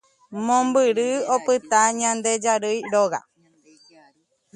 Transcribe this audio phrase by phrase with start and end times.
[0.45, 1.81] Mombyrýpiko opyta
[2.15, 3.19] nde jarýi róga.